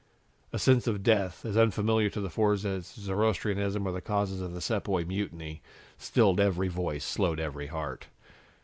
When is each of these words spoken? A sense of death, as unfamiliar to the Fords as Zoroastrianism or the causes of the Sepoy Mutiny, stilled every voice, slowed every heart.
A 0.51 0.57
sense 0.57 0.87
of 0.87 1.03
death, 1.03 1.45
as 1.45 1.55
unfamiliar 1.55 2.09
to 2.09 2.21
the 2.21 2.31
Fords 2.31 2.65
as 2.65 2.87
Zoroastrianism 2.87 3.85
or 3.85 3.91
the 3.91 4.01
causes 4.01 4.41
of 4.41 4.51
the 4.51 4.59
Sepoy 4.59 5.05
Mutiny, 5.05 5.61
stilled 5.99 6.39
every 6.39 6.69
voice, 6.69 7.05
slowed 7.05 7.39
every 7.39 7.67
heart. 7.67 8.07